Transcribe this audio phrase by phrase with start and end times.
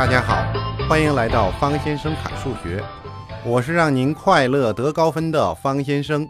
[0.00, 0.42] 大家好，
[0.88, 2.82] 欢迎来到方先生侃数学，
[3.44, 6.26] 我是让您快乐得高分的方先生。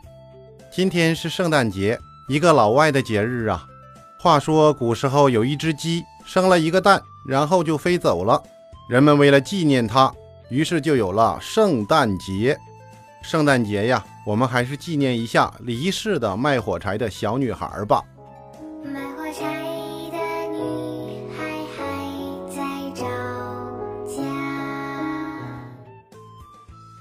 [0.72, 1.96] 今天是圣诞节，
[2.26, 3.64] 一个老外的节日啊。
[4.18, 8.42] 话说古时候有一只鸡生了一个蛋，然后就飞走了，
[8.88, 10.12] 人们为了纪念它，
[10.48, 12.58] 于是就有了圣诞节。
[13.22, 18.02] 圣诞节呀，我们还是纪念一下离世的卖火柴的小女孩吧。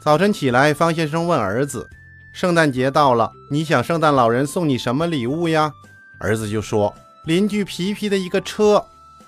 [0.09, 1.87] 早晨起来，方先生问儿子
[2.33, 5.71] ：“圣诞节到了，你想圣诞老人送你什么礼物呀？”
[6.19, 6.91] 儿子就说
[7.27, 8.83] ：“邻居皮皮的一个车。”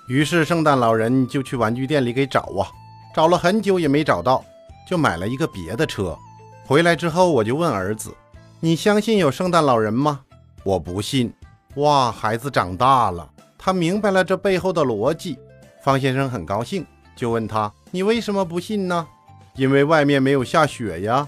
[0.10, 2.66] 于是圣诞老人就去玩具店里给找啊，
[3.14, 4.44] 找了很久也没找到，
[4.90, 6.18] 就买了一个别的车。
[6.66, 8.12] 回来之后，我就问儿子
[8.60, 10.22] ：“你相信有圣诞老人吗？”
[10.66, 11.32] 我不信。
[11.76, 15.38] 哇，孩子长大了，他明白了这背后的逻辑。
[15.84, 16.84] 方先生很高兴，
[17.16, 19.08] 就问他：“你为什么不信呢？”
[19.56, 21.28] 因为外面没有下雪呀。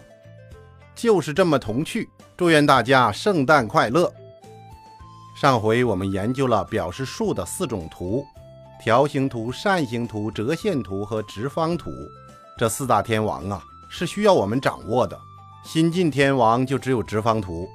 [0.96, 2.10] 就是这么童趣。
[2.36, 4.12] 祝愿大家圣诞快乐。
[5.40, 8.26] 上回我们研究了表示数的四种图：
[8.82, 11.92] 条形图、扇形图、折线图和直方图。
[12.58, 15.18] 这四大天王啊，是需要我们掌握的。
[15.64, 17.70] 新晋天王就只有直方图。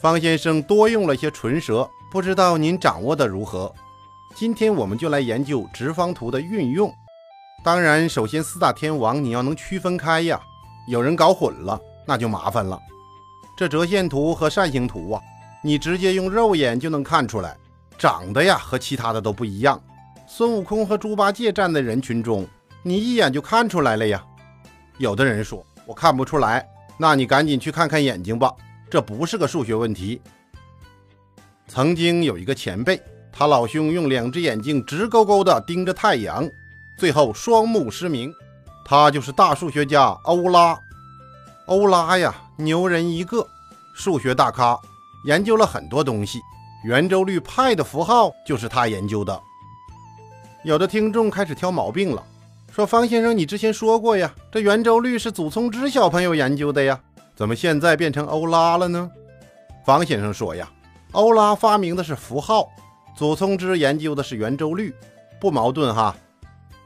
[0.00, 3.72] 方先生多用了些唇舌，不知道您掌握的如何？
[4.36, 6.92] 今天我们就来研究直方图的运用。
[7.62, 10.40] 当然，首先四大天王你要能区分开呀。
[10.88, 12.78] 有人搞混了，那就麻烦了。
[13.56, 15.20] 这折线图和扇形图啊，
[15.62, 17.54] 你直接用肉眼就能看出来，
[17.98, 19.80] 长得呀和其他的都不一样。
[20.26, 22.46] 孙悟空和猪八戒站在人群中，
[22.82, 24.24] 你一眼就看出来了呀。
[24.96, 26.66] 有的人说我看不出来。
[26.98, 28.52] 那你赶紧去看看眼睛吧，
[28.90, 30.20] 这不是个数学问题。
[31.66, 33.00] 曾经有一个前辈，
[33.32, 36.46] 他老兄用两只眼睛直勾勾地盯着太阳，
[37.00, 38.30] 最后双目失明。
[38.84, 40.78] 他就是大数学家欧拉。
[41.64, 43.46] 欧拉呀，牛人一个，
[43.94, 44.78] 数学大咖，
[45.24, 46.40] 研究了很多东西。
[46.84, 49.40] 圆周率派的符号就是他研究的。
[50.62, 52.22] 有的听众开始挑毛病了。
[52.70, 57.00] 说方先生，你之前说过呀，这圆周率是祖冲之小朋友研究的呀，
[57.34, 59.10] 怎么现在变成欧拉了呢？
[59.86, 60.70] 方先生说呀，
[61.12, 62.68] 欧拉发明的是符号，
[63.16, 64.94] 祖冲之研究的是圆周率，
[65.40, 66.14] 不矛盾哈。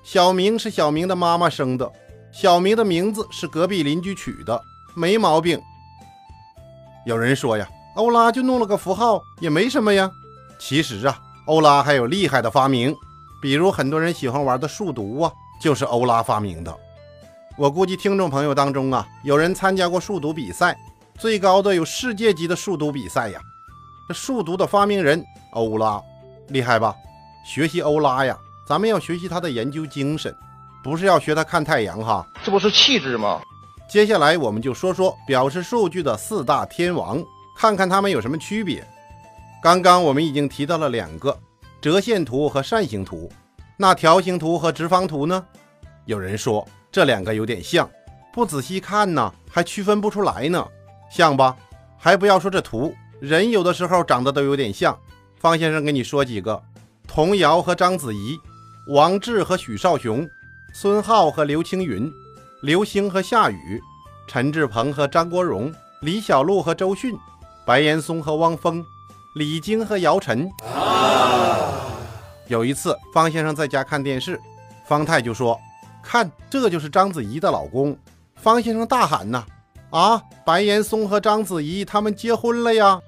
[0.04, 1.90] 小明是小明的妈妈生的，
[2.30, 4.62] 小明的名字是隔壁邻居取的，
[4.94, 5.58] 没毛病。
[7.06, 7.66] 有人说呀，
[7.96, 10.10] 欧拉就弄了个符号，也没什么呀。
[10.58, 12.94] 其实啊，欧拉还有厉害的发明，
[13.40, 15.32] 比如很多人喜欢玩的数独啊。
[15.60, 16.76] 就是欧拉发明的。
[17.56, 20.76] 我估计听众朋友当中啊，有人参加过数独比赛，
[21.16, 23.40] 最高的有世界级的数独比赛呀。
[24.06, 26.02] 这数独的发明人欧拉
[26.48, 26.94] 厉害吧？
[27.46, 28.36] 学习欧拉呀，
[28.66, 30.34] 咱们要学习他的研究精神，
[30.82, 32.26] 不是要学他看太阳哈。
[32.42, 33.40] 这不是气质吗？
[33.88, 37.22] 接下来我们就说说表示数据的四大天王，
[37.56, 38.86] 看看他们有什么区别。
[39.62, 41.38] 刚刚我们已经提到了两个
[41.80, 43.30] 折线图和扇形图。
[43.76, 45.44] 那条形图和直方图呢？
[46.06, 47.88] 有人说这两个有点像，
[48.32, 50.66] 不仔细看呢，还区分不出来呢，
[51.10, 51.56] 像吧？
[51.98, 54.96] 还不要说这图，人有的时候长得都有点像。
[55.38, 56.62] 方先生给你说几个：
[57.06, 58.38] 童谣和章子怡，
[58.88, 60.28] 王志和许绍雄，
[60.74, 62.12] 孙浩和刘青云，
[62.60, 63.80] 刘星和夏雨，
[64.28, 65.72] 陈志朋和张国荣，
[66.02, 67.16] 李小璐和周迅，
[67.64, 68.84] 白岩松和汪峰，
[69.36, 70.50] 李菁和姚晨。
[72.46, 74.38] 有一次，方先生在家看电视，
[74.86, 75.58] 方太就说
[76.04, 77.96] ：“看，这就是章子怡的老公。”
[78.36, 79.46] 方先生大喊：“呐，
[79.88, 83.00] 啊，白岩松和章子怡他们结婚了呀！”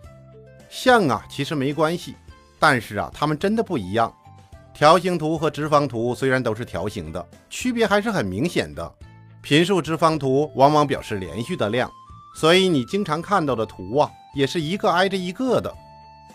[0.70, 2.14] 像啊，其实没关系，
[2.58, 4.10] 但是啊，他们真的不一样。
[4.76, 8.94] 条形图和直方图虽然都是条形的，区别还是很明显的。
[9.40, 11.90] 频数直方图往往表示连续的量，
[12.34, 15.74] 所以你经常看到的图啊，也是一个挨着一个的。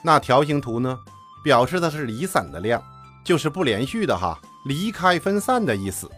[0.02, 0.98] 那条形图呢，
[1.44, 2.82] 表示的是离散的量。
[3.24, 4.36] 就是不连续的哈，
[4.66, 6.10] 离开分散的意思。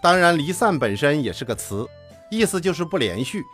[0.00, 1.86] 当然，离散本身也是个词，
[2.30, 3.44] 意思就是不连续。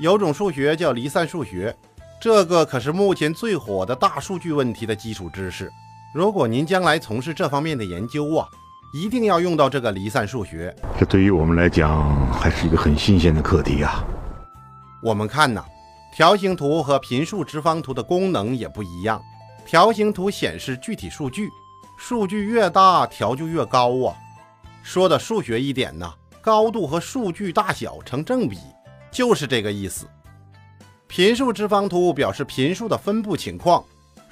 [0.00, 1.72] 有种数学叫离散数学，
[2.20, 5.70] 这个可是目前最火的大数据问题的基础知识。
[6.14, 8.46] 如果您将来从事这方面的研究啊，
[8.92, 10.72] 一定要用到这个离散数学。
[10.96, 14.04] 这对于我们来讲还是一个很新鲜的课题啊。
[15.02, 15.64] 我们看呐，
[16.14, 19.20] 条形图和频数直方图的功能也不一样。
[19.66, 21.48] 条形图显示具体数据。
[21.98, 24.14] 数据越大，条就越高啊。
[24.84, 26.08] 说的数学一点呢，
[26.40, 28.56] 高度和数据大小成正比，
[29.10, 30.06] 就是这个意思。
[31.08, 33.84] 频数直方图表示频数的分布情况，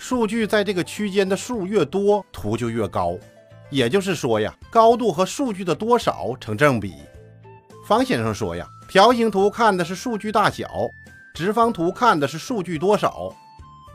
[0.03, 3.17] 数据在这个区间的数越多，图就越高。
[3.71, 6.97] 也就是说呀，高度和数据的多少成正比。
[7.87, 10.69] 方先生说呀，条形图看的是数据大小，
[11.33, 13.33] 直方图看的是数据多少。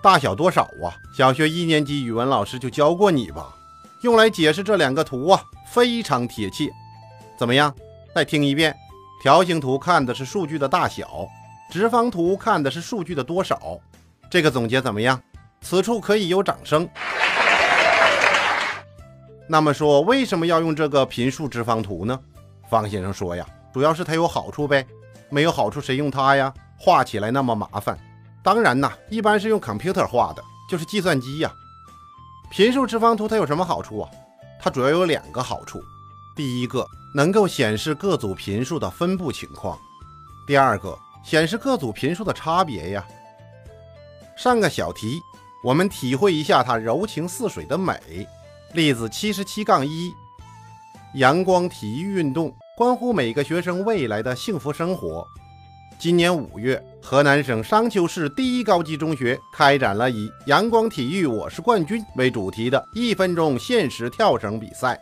[0.02, 0.96] 大小多少啊？
[1.14, 3.54] 小学一年级语文老师就教过你吧？
[4.02, 5.44] 用来解释这两个图啊，
[5.74, 6.70] 非常贴切。
[7.38, 7.76] 怎么样？
[8.16, 8.74] 再听一遍：
[9.22, 11.28] 条形图看的是数据的大小，
[11.70, 13.78] 直方图看的是数据的多少。
[14.32, 15.22] 这个总结怎么样？
[15.62, 16.88] 此处可以有掌声。
[19.48, 22.20] 那么说，为什么要用这个频数直方图呢？
[22.70, 24.86] 方先生说呀，主要是它有好处呗。
[25.30, 26.54] 没有好处谁用它呀？
[26.78, 27.98] 画起来那么麻烦。
[28.44, 31.52] 当然呐，一般是用 computer 画的，就是计算机呀。
[32.50, 34.10] 频数直方图它有什么好处啊？
[34.62, 35.82] 它主要有两个好处。
[36.36, 39.78] 第一个，能够显示各组频数的分布情况；
[40.46, 43.06] 第二个，显示各组频数的差别呀。
[44.38, 45.20] 上个小题，
[45.68, 48.00] 我们体会一下它柔情似水的美。
[48.72, 50.14] 例子七十七杠一，
[51.16, 55.28] 阳光体育运动关乎每个学生未来的幸福生活。
[56.00, 64.98] 今年五月，河南省商丘市第一高级中学开展了以“阳光体育我是冠军”为主题的一分钟限时跳绳比赛，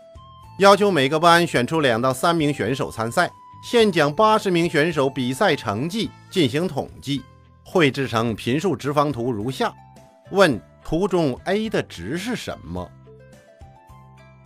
[0.58, 3.30] 要求每个班选出两到三名选手参赛，
[3.64, 7.22] 现将八十名选手比赛成绩进行统计，
[7.64, 9.72] 绘制成频数直方图如下。
[10.32, 12.90] 问：图中 a 的值是什么？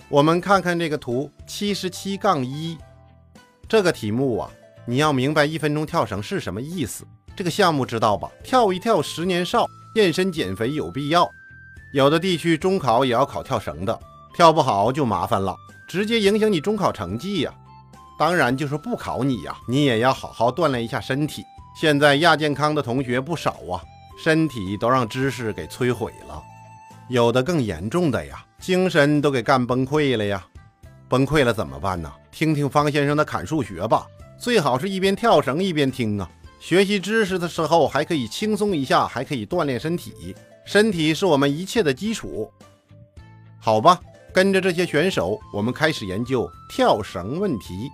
[0.09, 2.77] 我们看看这个图，七十七杠一，
[3.67, 4.49] 这个题目啊，
[4.85, 7.05] 你要明白一分钟跳绳是什么意思。
[7.35, 8.29] 这个项目知道吧？
[8.43, 9.65] 跳一跳十年少，
[9.95, 11.29] 健身减肥有必要。
[11.93, 13.97] 有的地区中考也要考跳绳的，
[14.35, 15.55] 跳不好就麻烦了，
[15.87, 17.53] 直接影响你中考成绩呀。
[18.17, 21.43] 当然，就是不考你呀，你也要好好锻炼一下身体。
[21.79, 23.79] 现在亚健康的同学不少啊，
[24.21, 26.43] 身体都让知识给摧毁了。
[27.07, 28.45] 有的更严重的呀。
[28.59, 30.45] 精神都给干崩溃了呀！
[31.07, 32.11] 崩溃了怎么办呢？
[32.29, 34.05] 听听方先生的砍数学吧，
[34.37, 36.29] 最好是一边跳绳一边听啊。
[36.59, 40.35] 学习知识的时候还可以轻松一下，还可以锻炼身体。
[40.65, 42.51] 身体是我们一切的基础。
[43.61, 43.97] 好吧，
[44.33, 47.89] 跟着这些选手，我们开始研究跳绳问题。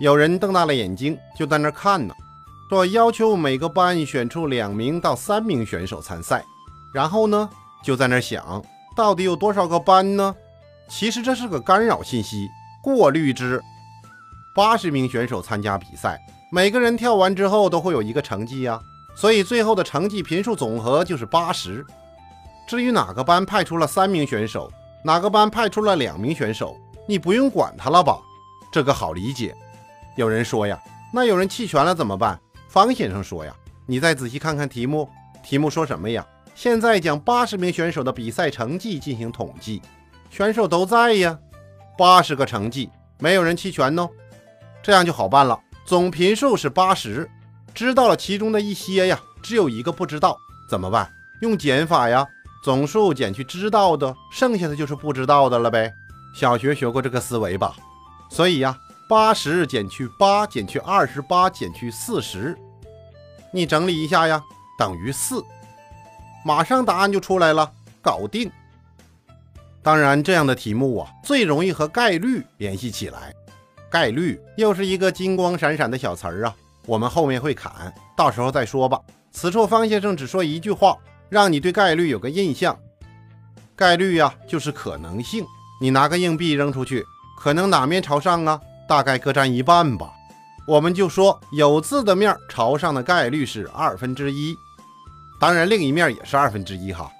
[0.00, 2.14] 有人瞪大了眼睛，就在那看呢，
[2.68, 6.44] 说要求每个班选出两名到三名选手参赛，
[6.92, 7.48] 然后呢，
[7.84, 8.62] 就在那想。
[8.96, 10.34] 到底有多少个班呢？
[10.88, 12.48] 其实这是个干扰信息
[12.82, 13.62] 过滤之。
[14.54, 16.18] 八十名选手参加比赛，
[16.50, 18.80] 每个人跳完之后都会有一个成绩呀，
[19.16, 21.84] 所以最后的成绩频数总和就是八十。
[22.66, 24.70] 至于哪个班派出了三名选手，
[25.04, 26.76] 哪个班派出了两名选手，
[27.08, 28.18] 你不用管他了吧？
[28.72, 29.54] 这个好理解。
[30.16, 30.80] 有人说呀，
[31.12, 32.38] 那有人弃权了怎么办？
[32.74, 33.54] 方先生说呀，
[33.86, 35.08] 你再仔细看看题目，
[35.44, 36.26] 题目说什么呀？
[36.56, 39.80] 现在将八十名选手的比赛成绩进行统计，
[40.28, 41.38] 选手都在呀，
[41.96, 42.90] 八十个成绩，
[43.20, 44.10] 没有人弃权哦，
[44.82, 45.56] 这样就好办了。
[45.84, 47.30] 总频数是八十，
[47.72, 50.36] 知道了其中的一些呀，只有一个不知道，
[50.68, 51.08] 怎么办？
[51.42, 52.26] 用减法呀，
[52.64, 55.92] 总数减去知道的，剩下的就是不知道的了呗。
[56.34, 57.76] 小学学过这个思维吧？
[58.28, 58.76] 所以呀，
[59.08, 62.56] 八十减去八减去二十八减去四十，
[63.54, 64.42] 你整理一下呀，
[64.76, 65.40] 等于四。
[66.44, 67.70] 马上答案就出来了，
[68.02, 68.50] 搞定。
[69.80, 73.32] 当然，这样的题目啊，最容易和概率联系起来。
[73.88, 79.00] 概率又是一个金光闪闪的小词儿啊，我们后面会砍，到时候再说吧。
[79.30, 82.76] 此处方先生只说一句话，让你对概率有个印象。
[83.76, 85.46] 概率呀，就是可能性。
[85.80, 87.04] 你拿个硬币扔出去，
[87.38, 88.60] 可能哪面朝上啊？
[88.88, 90.12] 大概各占一半吧。
[90.66, 94.56] 我们就说有字的面朝上的概率是二分之一。
[95.38, 97.10] 当然，另一面也是二分之一哈。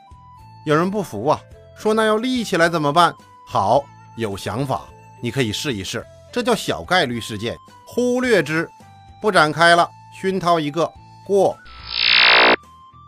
[0.64, 1.38] 有人不服啊，
[1.76, 3.14] 说那要立起来怎么办？
[3.46, 3.84] 好，
[4.16, 4.84] 有想法，
[5.22, 6.04] 你可以试一试。
[6.32, 8.68] 这叫小概率事件，忽略之，
[9.20, 9.88] 不展开了。
[10.20, 10.90] 熏陶一个
[11.26, 11.56] 过。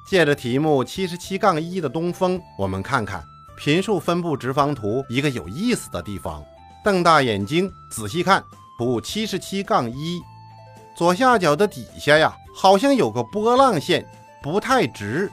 [0.07, 3.25] 借着题目七十七杠一的东风，我们看看
[3.57, 6.45] 频数分布直方图一个有意思的地方。
[6.85, 8.45] 瞪大眼睛仔细看
[8.79, 10.21] 图七十七杠一，
[10.95, 14.07] 左下角的底下呀，好像有个波浪线。
[14.43, 15.31] 不太直，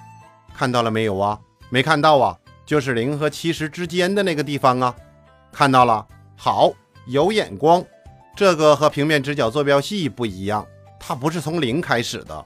[0.56, 1.40] 看到了没有啊？
[1.70, 2.36] 没看到啊，
[2.66, 4.96] 就是零和七十之间的那个地方啊。
[5.52, 6.72] 看到了，好，
[7.06, 7.84] 有眼光。
[8.36, 10.66] 这个和平面直角坐标系不一样，
[11.00, 12.46] 它不是从零开始的。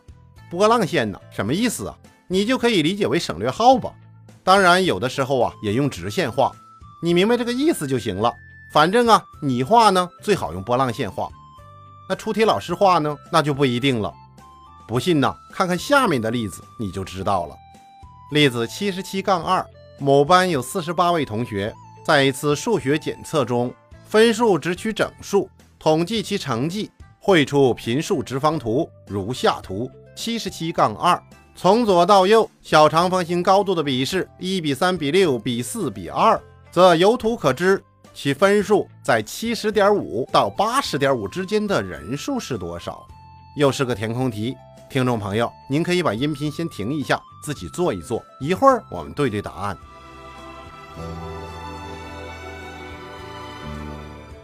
[0.50, 1.98] 波浪线呢，什么意思啊？
[2.28, 3.94] 你就可以理解为省略号吧。
[4.44, 6.52] 当然，有的时候啊，也用直线画。
[7.02, 8.34] 你明白这个意思就行了。
[8.72, 11.30] 反正啊，你画呢，最好用波浪线画。
[12.10, 14.14] 那出题老师画呢，那就不一定了。
[14.88, 17.56] 不信呢，看看下面的例子你就知道了。
[18.32, 19.66] 例子七十七杠二，
[20.00, 21.74] 某班有四十八位同学，
[22.06, 23.74] 在一次数学检测中，
[24.06, 31.22] 分数只取整数，统计其成绩，绘出频数直方图，如下图：七十七杠二。
[31.56, 36.40] 从左到右，小长方形高度的比是一比三比六比四比二，
[36.72, 37.84] 则由图可知
[38.20, 43.08] 其分数在七十点五到八十点五之间的人数是多少。
[43.56, 44.58] 又是个填空题，
[44.90, 49.78] 听众朋友，您可以把音频先停一下，自己做一做，一会儿我们对对答案。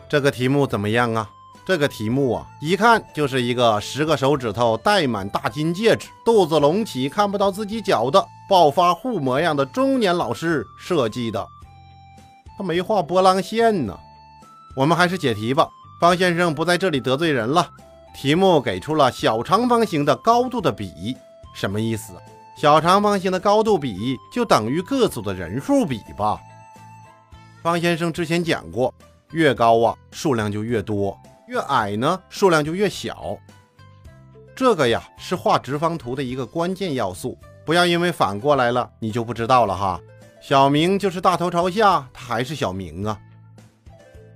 [0.07, 1.27] 这个题目怎么样啊？
[1.65, 11.43] 这个题目啊，一看就是一个十个手指头戴满大金戒指、肚子隆起看不到自己脚的暴发户模样的中年老师设计的。
[12.57, 13.97] 他没画波浪线呢。
[14.75, 15.67] 我们还是解题吧，
[15.99, 17.69] 方先生不在这里得罪人了。
[18.15, 21.17] 题目给出了小长方形的高度的比，
[21.55, 22.13] 什么意思？
[22.55, 26.39] 小长方形的高度比就等于各组的人数比吧？
[27.63, 28.93] 方先生之前讲过，
[29.31, 31.17] 越高啊，数量就越多。
[31.47, 33.37] 越矮呢，数量就越小。
[34.55, 39.99] 这个呀是画直方图的一个关键要素，不要因为反过来了你就不知道了哈。
[40.45, 43.17] 小明就是大头朝下，他还是小明啊。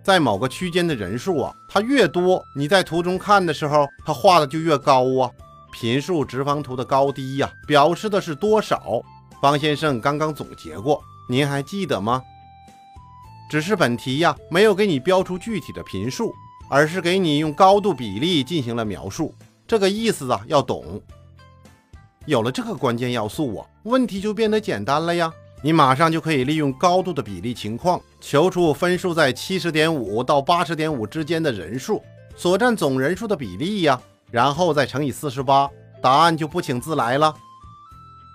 [0.01, 5.29] 在某个区间的人数啊，它越多，你在图中看的时候，它画的就越高啊。
[5.73, 9.03] 频数直方图的高低呀，表示的是多少。
[9.41, 12.23] 方先生刚刚总结过，您还记得吗？
[13.49, 16.33] 只是本题呀，没有给你标出具体的频数。
[16.69, 19.33] 而是给你用高度比例进行了描述，
[19.65, 21.01] 这个意思啊要懂。
[22.25, 25.33] 有了这个关键要素啊，问题就变得简单了呀。
[25.61, 32.03] 你马上就可以利用高度的比例情况，求出分数在七十点五到八十点五之间的人数
[32.35, 33.99] 所占总人数的比例呀，
[34.29, 35.69] 然后再乘以四十八，
[36.01, 37.33] 答案就不请自来了。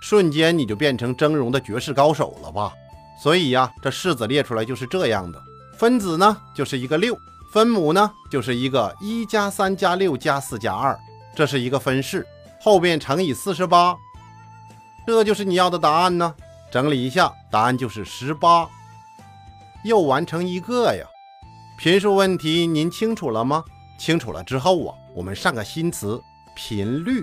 [0.01, 2.73] 瞬间你就变成峥嵘的绝世高手了吧？
[3.23, 5.41] 所以呀，这式子列出来就是这样的，
[5.79, 7.17] 分子呢就是一个六。
[7.53, 10.99] 分母呢，就是一个一加三加六加四加二，
[11.37, 12.27] 这是一个分式，
[12.63, 13.95] 后边乘以四十八，
[15.07, 16.35] 这就是你要的答案呢。
[16.73, 18.67] 整理一下，答案就是十八，
[19.85, 21.05] 又完成一个呀。
[21.77, 23.63] 频数问题您清楚了吗？
[23.99, 26.19] 清楚了之后啊，我们上个新词
[26.57, 27.23] 频率，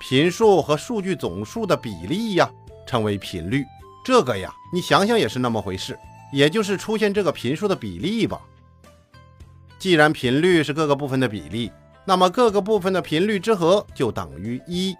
[0.00, 2.50] 频数和数据总数的比例呀，
[2.86, 3.66] 称为频率。
[4.02, 5.98] 这个呀，你想想也是那么回事，
[6.32, 8.40] 也就是出现这个频数的比例吧。
[9.78, 11.70] 既然频率是各个部分的比例，
[12.06, 14.96] 那么各个部分的频率之和就等于一。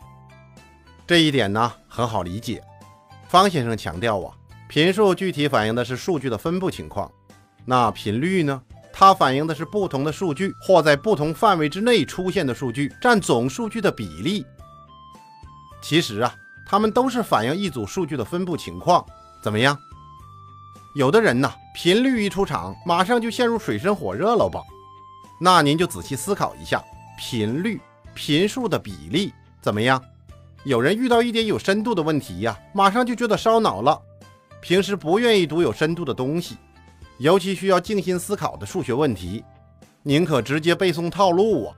[1.07, 2.63] 这一点呢很好理解。
[3.35, 4.33] 方先生强调啊，
[4.69, 7.11] 频数具体反映的是数据的分布情况，
[7.65, 8.63] 那频率呢，
[8.93, 14.47] 它反映的是不同的数据或在不同范围之内出现的数据占总数据的比例。
[15.83, 16.33] 其实啊，
[16.65, 19.05] 它们都是反映一组数据的分布情况。
[19.43, 19.77] 怎么样？
[20.95, 24.61] 有的人呢，频率一出场，马上就陷入水深火热了吧？
[25.41, 26.81] 那您就仔细思考一下，
[27.19, 27.81] 频率、
[28.15, 30.01] 频数的比例怎么样？
[30.65, 34.01] 有人遇到一点有深度的问题呀，马上就觉得烧脑了。
[34.63, 36.57] 平时不愿意读有深度的东西，
[37.19, 39.45] 尤其需要静心思考的数学问题，
[40.03, 41.77] 宁可直接背诵套路啊。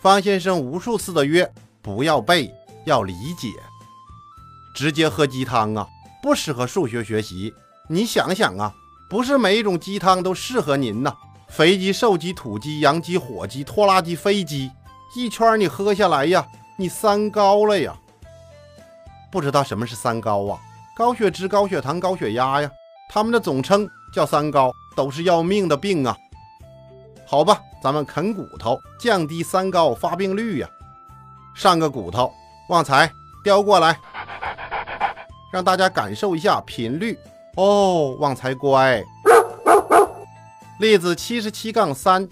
[0.00, 2.48] 方先生无数次的约，不要背，
[2.86, 3.48] 要理解。
[4.72, 5.84] 直接喝鸡汤啊，
[6.22, 7.52] 不适合数学学习。
[7.88, 8.72] 你想想啊，
[9.10, 11.12] 不是每一种鸡汤都适合您呐。
[11.48, 14.70] 肥鸡、瘦鸡、土鸡、洋鸡、火鸡、拖拉机、飞机，
[15.16, 16.46] 一圈你喝下来呀，
[16.80, 17.94] 你三高了呀！
[19.30, 20.58] 不知道什么是三高啊？
[20.96, 22.70] 高血脂、高血糖、高血压呀，
[23.10, 26.16] 他们的总称叫三高，都是要命的病啊！
[27.26, 30.68] 好吧，咱们啃骨头，降低三高发病率呀。
[31.54, 32.32] 上个骨头，
[32.70, 33.12] 旺财
[33.44, 34.00] 叼过来，
[35.52, 37.18] 让大家感受一下频率
[37.58, 38.16] 哦。
[38.18, 39.04] 旺财乖。
[40.78, 42.26] 例子七十七杠三，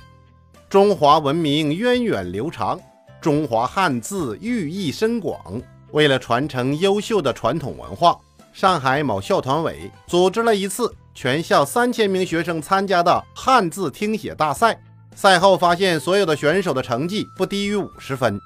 [0.70, 2.80] 中华文明源远流长，
[3.28, 5.60] 中华汉字寓意深广。
[5.90, 8.18] 为了传承优秀的传统文化，
[8.54, 14.80] 上海某校团委组织了一次全校三千名学生参加的汉字听写大赛。
[15.14, 18.40] 赛后发现，所有的选手的成绩不低于五十分。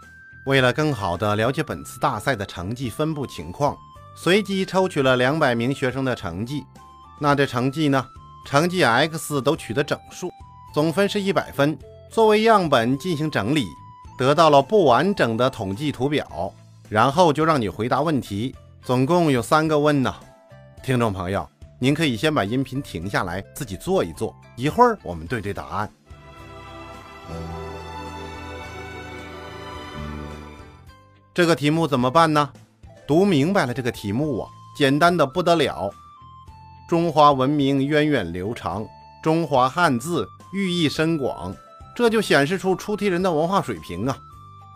[0.47, 3.77] 为了更好地了解本次大赛的成绩分布情况，
[4.17, 6.65] 随机抽取了两百名学生的成绩。
[7.21, 8.05] 那这成绩呢？
[8.45, 10.29] 成绩 x 都取得整数，
[10.75, 11.79] 总分是一百分。
[12.11, 13.65] 作为样本进行整理，
[14.23, 16.55] 得到了不完整的统计图表，
[16.89, 18.55] 然后就让你回答问题。
[18.81, 20.15] 总共有三个问呢。
[20.81, 21.45] 听众朋友，
[21.81, 25.91] 您可以先把音频停下来，自己做一做，一会儿我们对对答案。
[31.35, 32.49] 这个题目怎么办呢？
[33.09, 34.49] 读明白了这个题目啊，
[34.79, 35.91] 简单的不得了。
[36.89, 38.87] 中华文明源远流长，
[39.21, 41.53] 中华汉字寓意深广，
[41.95, 44.17] 这就显示出出题人的文化水平啊。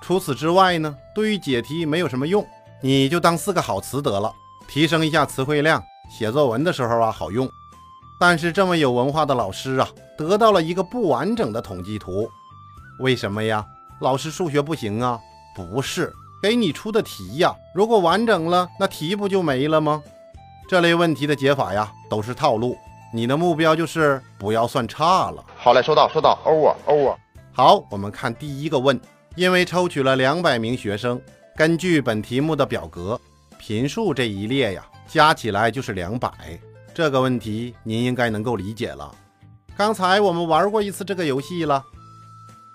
[0.02, 2.46] 除此之外呢，对于解题没有什么用，
[2.82, 4.32] 你就当四个好词得了，
[4.68, 7.49] 提升一下词汇量，写作文的时候啊好用。
[8.18, 12.28] 但是这么有文化的老师啊，得到了一个不完整的统计图，
[13.00, 13.64] 为什么呀？
[14.00, 15.18] 老师数学不行啊？
[15.54, 20.02] 不是，给你出的题呀，如果完整了，那题不就没了吗？
[20.68, 22.76] 这类问题的解法呀，都是套路。
[23.16, 25.42] 你的目标就是不要算差了。
[25.56, 27.16] 好嘞，收到收到，over over。
[27.50, 29.00] 好，我们看第一个问，
[29.37, 31.18] 因为抽取了两百名学生，
[31.56, 33.18] 根据本题目的表格，
[33.58, 36.30] 频数这一列呀，加起来就是两百。
[36.92, 39.11] 这个问题您应该能够理解了。
[39.78, 41.82] 刚才我们玩过一次这个游戏了，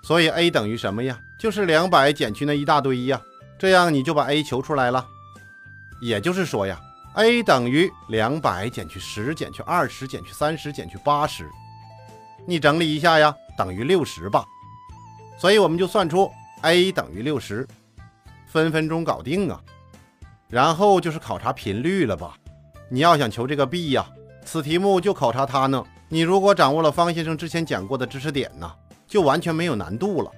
[0.02, 1.16] 所以 a 等于什么呀？
[1.38, 3.20] 就是两百减去那一大堆呀。
[3.60, 5.06] 这样你就把 a 求出来了。
[6.00, 6.80] 也就是说呀
[7.14, 11.48] ，a 等于两百减去十减去二十减去三十减去八十。
[12.46, 14.44] 你整理一下呀，等于六十吧。
[15.38, 16.30] 所以我们就算出
[16.62, 17.66] a 等于六十，
[18.46, 19.60] 分分钟搞定啊。
[20.48, 22.36] 然后就是考察频率了吧？
[22.90, 24.06] 你要想求这个 b 呀，
[24.44, 25.82] 此题目就考察它呢。
[26.08, 28.70] 你如果掌握了方先生之前讲过的知识点呢，
[29.06, 30.30] 就完全没有难度了。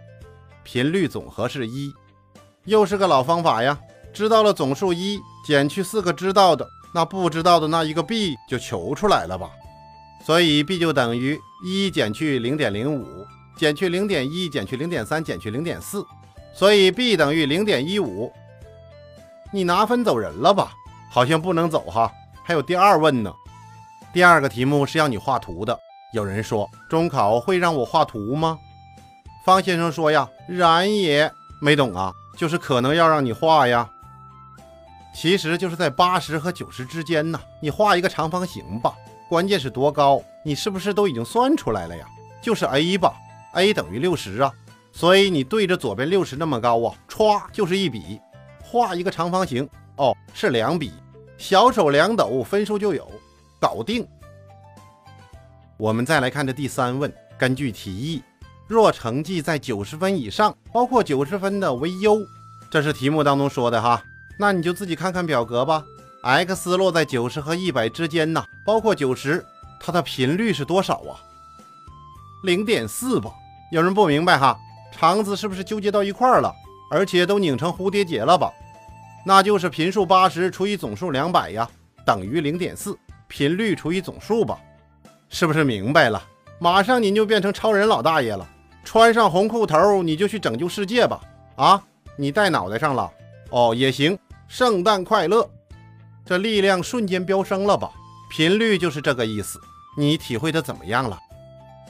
[0.63, 1.93] 频率总和是一，
[2.65, 3.77] 又是个老方法呀。
[4.15, 9.51] 知道了总数一，减去四个知道的，那不知道的那一个 b 就求出来了吧？
[10.25, 16.07] 所以 b 就等于一减去零点零五，减去零点一，减去零点三，减去零点四，
[16.55, 18.33] 所以 b 等于零点一五。
[19.53, 20.73] 你拿分走人了吧？
[21.11, 22.11] 好像不能走哈。
[22.45, 23.33] 还有第二问呢，
[24.13, 25.77] 第二个题目是要你画图的。
[26.13, 28.57] 有人说中考会让我画图吗？
[29.45, 31.31] 方先生说呀，然也。
[31.61, 33.89] 没懂啊，就是可能要让你画呀。
[35.15, 38.93] 其实就是在八十和九十之间呢，你画一个长方形吧。
[39.29, 42.05] 关键是多高，你是不是都已经算出来了呀？
[42.43, 43.15] 就是 a 吧
[43.55, 44.53] ，a 等于六十啊。
[44.93, 48.21] 所以你对着左边六十那么高啊，歘就是一笔，
[48.63, 49.69] 画一个长方形。
[49.97, 50.93] 哦，是两笔。
[51.39, 53.11] 小手两抖，分数就有，
[53.61, 54.07] 搞定。
[55.77, 58.23] 我们再来看这第三问，根据题意，
[58.67, 62.19] 若成绩在九十分以上，包括九十分的为优，
[62.71, 64.03] 这是题目当中说的哈。
[64.39, 65.83] 那你就自己看看表格吧。
[66.23, 69.45] x 落在九十和一百之间呢，包括九十，
[69.79, 71.21] 它的频率是多少啊？
[72.43, 73.31] 零点四吧。
[73.71, 74.57] 有人不明白哈，
[74.93, 76.53] 肠子是不是纠结到一块儿了，
[76.91, 78.51] 而且都拧成蝴蝶结了吧？
[79.27, 81.69] 那就是频数八十除以总数两百呀，
[82.07, 82.97] 等于零点四。
[83.27, 84.59] 频率除以总数吧，
[85.29, 86.23] 是不是明白了？
[86.61, 88.49] 马上您就变成超人老大爷了，
[88.85, 91.21] 穿上红裤头你就去拯救世界吧！
[91.57, 91.83] 啊，
[92.17, 93.11] 你戴脑袋上了？
[93.51, 94.17] 哦，也行。
[94.49, 95.49] 圣诞快乐！
[96.25, 97.91] 这力量瞬间飙升了吧？
[98.31, 99.61] 频率就是这个意思。
[99.97, 101.19] 你体会的怎么样了？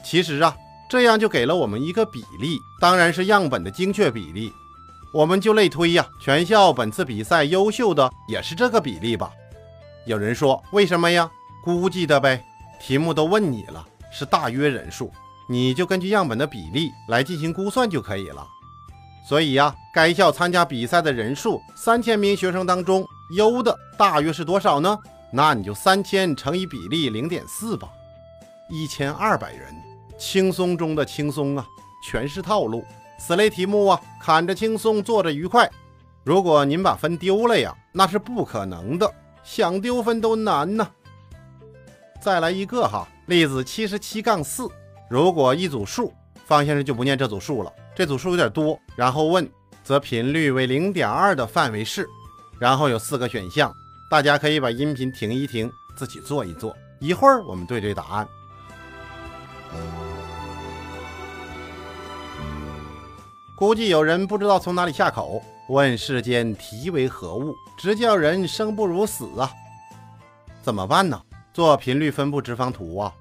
[0.03, 0.55] 其实啊，
[0.89, 4.51] 这样就给了我们一个比例，当然是样本的精确比例。
[5.13, 9.31] 我们就类推呀，全校本次比赛优秀的也是这个比例吧？
[10.05, 11.29] 有人说为什么呀？
[11.63, 12.43] 估计的呗。
[12.79, 15.11] 题目都问你了，是大约人数，
[15.49, 18.45] 你就根据样本的比例来进行估算就可以了。
[19.27, 23.03] 所以呀，该校参加比赛的人数三千名学生当中，
[23.35, 24.97] 优的大约是多少呢？
[25.31, 27.89] 那你就三千乘以比例零点四吧，
[28.69, 29.73] 一千二百人，
[30.17, 31.65] 轻松中的轻松啊，
[32.07, 32.85] 全是套路。
[33.17, 35.67] 此类题目啊，看着轻松，做着愉快。
[36.23, 39.11] 如果您把分丢了呀，那是不可能的，
[39.43, 40.87] 想丢分都难呢。
[42.21, 44.69] 再来一个哈，例子七十七杠四。
[45.09, 46.13] 如果一组数，
[46.45, 48.77] 方先生就不念这组数了，这组数有点多。
[48.95, 49.49] 然后问，
[49.83, 52.07] 则频率为零点二的范围是，
[52.59, 53.73] 然后有四个选项，
[54.09, 56.75] 大家可以把音频停一停，自己做一做。
[56.99, 58.27] 一会儿我们对对答案。
[63.57, 69.49] 估计有人不知道从哪里下口，问世间题为何物，直叫人生不如死啊！
[70.61, 71.21] 怎么办呢？
[71.53, 73.13] 做频率分布直方图啊？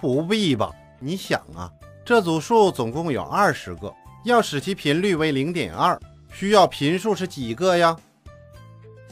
[0.00, 0.70] 不必吧？
[0.98, 1.70] 你想啊，
[2.08, 3.94] 这组数总共有二十个，
[4.24, 6.00] 要使其频率为零点二，
[6.32, 7.94] 需要频数是几个呀？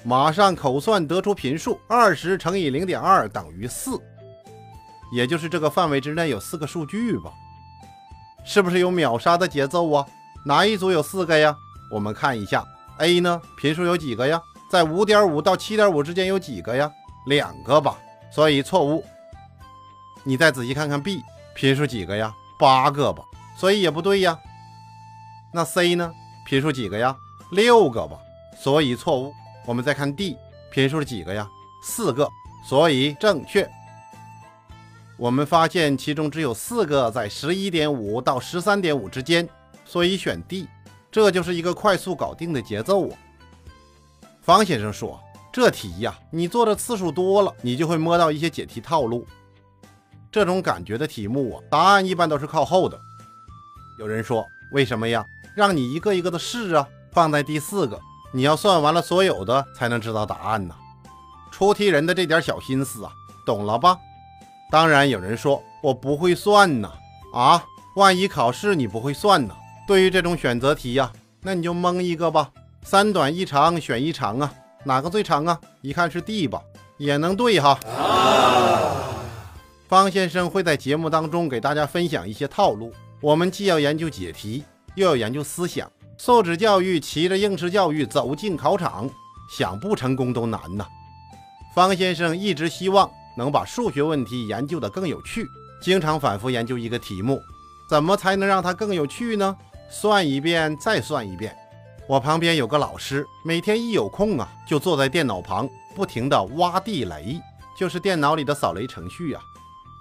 [0.03, 4.01] 马上口算得出频数，二十乘以零点二等于四，
[5.13, 7.31] 也就是这个范围之内有四个数据吧？
[8.47, 10.07] 是不是有秒杀的节奏啊？
[10.47, 11.55] 哪一组有四个呀？
[11.93, 12.65] 我们看一下
[12.97, 14.41] ，A 呢，频数有几个呀？
[14.71, 16.91] 在五点五到七点五之间有几个呀？
[17.27, 17.99] 两个吧，
[18.31, 19.05] 所以错误。
[20.25, 21.21] 你再仔细看看 B，
[21.55, 22.35] 频数几个呀？
[22.59, 23.23] 八个吧，
[23.57, 24.39] 所以也不对呀。
[25.53, 26.13] 那 C 呢？
[26.47, 27.17] 频数几个呀？
[27.51, 28.19] 六个吧，
[28.59, 29.33] 所以错误。
[29.65, 30.37] 我们再看 D，
[30.71, 31.49] 频数是几个呀？
[31.83, 32.29] 四个，
[32.69, 33.69] 所以正确。
[35.17, 39.49] 我们发现其中只有四个在十一点五到十三点五之间，
[39.85, 40.69] 所以选 D。
[41.11, 43.17] 这就是一个快速搞定的节奏啊！
[44.43, 45.19] 方先生说
[45.51, 49.27] ：“这题呀，你做的次数多了，你就会摸到一些解题套路。
[50.37, 53.01] 这种感觉的题目啊，答案一般都是靠后的。”
[53.99, 55.25] 有人说：“为什么呀？
[55.57, 57.99] 让你一个一个的试啊，放在第四个，
[58.35, 60.75] 你要算完了所有的才能知道答案呢。”
[61.51, 63.11] 出题人的这点小心思啊，
[63.47, 63.97] 懂了吧？
[64.71, 66.93] 当然有人说：“我不会算呢。”
[67.33, 69.55] 啊，万一考试你不会算呢？
[69.89, 72.51] 对于这种选择题呀，那你就蒙一个吧，
[72.83, 74.53] 三短一长选一长啊，
[74.85, 75.59] 哪个最长啊？
[75.81, 76.61] 一看是 D 吧，
[76.99, 77.79] 也能对哈。
[79.89, 84.65] 方先生会在节目当中给大家分享一些套路，我们既要研究解题，
[84.97, 89.09] 又要研究思想，素质教育骑着应试教育走进考场，
[89.49, 90.85] 想不成功都难呐。
[91.73, 95.47] 方先生一直希望能把数学问题研究得更有趣，
[95.81, 97.41] 经常反复研究一个题目，
[97.89, 99.57] 怎么才能让它更有趣呢？
[99.89, 101.57] 算一遍，再算一遍。
[102.09, 107.41] 我旁边有个老师，每天一有空啊，就坐在电脑旁，不停地挖地雷，
[107.79, 109.41] 就是电脑里的扫雷程序啊。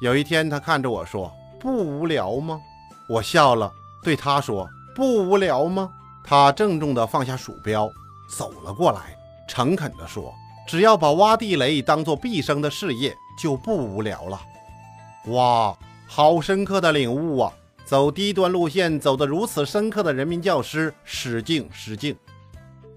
[0.01, 2.59] 有一天，他看着我说：“不无聊吗？”
[3.07, 3.71] 我笑了，
[4.03, 5.89] 对他说：“不无聊吗？”
[6.23, 7.89] 他郑重地放下鼠标，
[8.35, 10.33] 走了过来，诚恳地说
[10.67, 14.41] ：“只要把挖地雷当做毕生的事业，就不无聊了。”
[15.27, 15.77] 哇，
[16.07, 17.53] 好深刻的领悟啊！
[17.85, 22.15] 走低端路线走得如此深刻的人民教师，失敬失敬。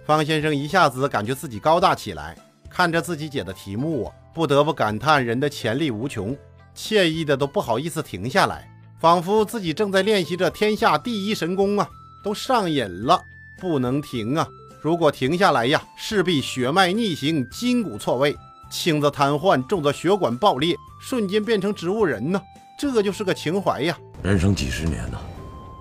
[0.04, 2.34] 方先生一下子感觉自己高大起来，
[2.70, 6.34] 看着自己解的题目，不得不感叹人的潜力无穷，
[6.78, 11.88] 惬意的都不好意思停下来，仿佛自己正在练习着天下第一神功啊，
[12.22, 13.20] 都上瘾了，
[13.60, 14.46] 不能停啊！
[14.80, 18.36] 如果停下来呀，势必血脉逆行，筋骨错位，
[18.70, 22.40] 轻则瘫痪，重则血管爆裂，瞬间变成植物人呢。
[22.78, 23.98] 这就是个情怀呀！
[24.22, 25.18] 人生几十年呢，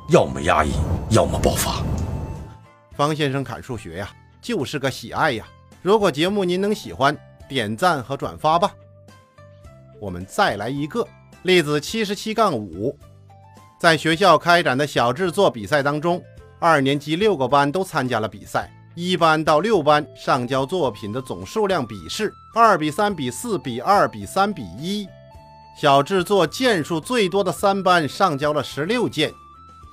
[0.10, 0.72] 要么压抑，
[1.12, 1.84] 要么爆发。
[2.96, 4.10] 方先生砍数学呀，
[4.42, 5.46] 就是个喜爱呀。
[5.84, 7.16] 如果节目您能喜欢，
[7.48, 8.72] 点赞和转发吧。
[10.00, 11.08] 我们再来一个
[11.44, 12.98] 例子：七十七杠五，
[13.80, 16.22] 在学校开展的小制作比赛当中，
[16.60, 25.08] 二年级六个班都参加了比赛，一班到六班上交作品的总数量比是二比三比四比二比三比一。
[25.80, 29.32] 小制作件数最多的三班上交了十六件，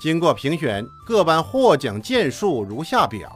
[0.01, 3.31] 经过评选，各班获奖件数如下表。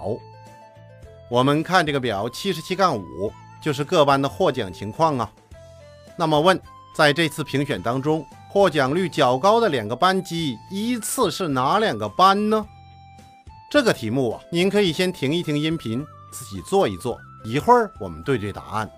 [1.31, 3.31] 我们看这个表，七十七杠五
[3.63, 5.31] 就是各班的获奖情况啊。
[6.19, 6.61] 那么问，
[6.97, 12.67] 在这次评选当中，获奖率较高的两个班级依次是哪两个班呢？
[13.71, 18.91] 这个题目啊，您可以先停一停音频，自己做一做，一会儿我们对对答案。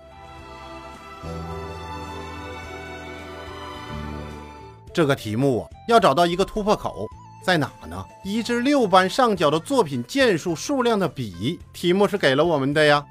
[4.91, 7.05] 这个题目啊，要找到一个突破口
[7.45, 8.03] 在哪呢？
[8.23, 13.05] 一至六班上缴的作品件数数量的比，题目是给了我们的呀。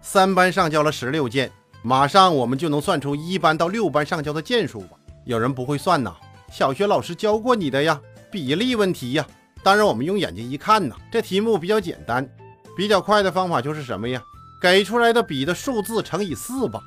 [0.00, 4.96] 三班上交了十六件，马上我们就能算出一班到六班上交的件数吧？
[5.24, 6.14] 有人不会算呐？
[6.50, 9.26] 小学老师教过你的呀，比例问题呀。
[9.64, 12.28] 当然，我们用眼睛一看呢，这题目比较简单，
[12.76, 14.22] 比较快的方法就是什么呀？
[14.60, 16.80] 给出来的比的数字乘以四吧，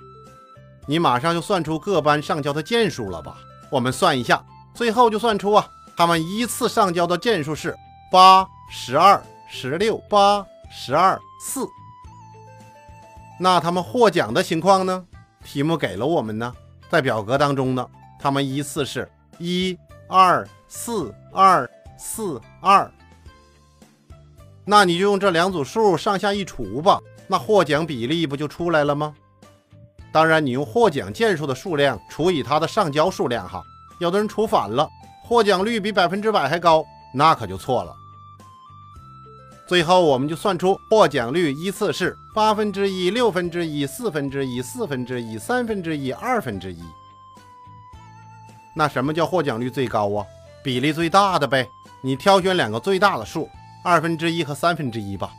[0.88, 3.38] 你马上就算出各班上交的件数了吧？
[3.70, 7.76] 我们算一下，最后就算出啊，他们依次上交的件数是
[8.12, 11.66] 八、十二、十六、八、十二、四。
[13.40, 15.06] 那他们获奖的情况呢？
[15.44, 16.54] 题目给了我们呢，
[16.90, 17.88] 在表格当中呢，
[18.20, 22.92] 他们依次是一、二、四、二、四、二。
[24.64, 29.14] 那你就用这两组数上下一除吧，那获奖比例不就出来了吗？
[30.12, 33.62] 当然，你用获奖件数的数量除以它的上交数量，哈，
[34.00, 34.90] 有的人除反了，
[35.24, 37.94] 获奖率比百分之百还高，那可就错了。
[39.68, 46.84] 最后，我们就算出获奖率依次是八分之一、六分之一、四分之一、四分之一、三分之一、二分之一。
[48.76, 50.26] 那什么叫获奖率最高啊？
[50.64, 51.68] 比例最大的呗。
[52.02, 53.50] 你挑选两个最大的数，
[53.84, 55.32] 二分之一和三分之一吧。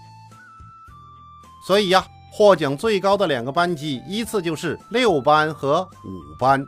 [1.67, 2.07] 所以呀。
[2.33, 6.62] 获奖最高的两个班级依次就是六班和五班。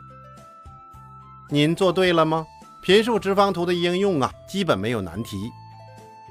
[1.47, 2.43] 您做对了吗？
[2.81, 5.51] 频数直方图的应用啊，基本没有难题。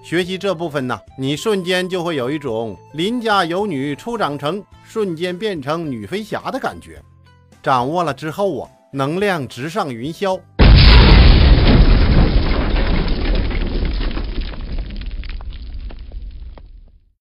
[0.02, 7.02] 学习这部分呢，你瞬间就会有一种邻家有女初长成，瞬间变成女飞侠的感觉。
[7.62, 10.40] 掌握了之后啊，能量直上云霄，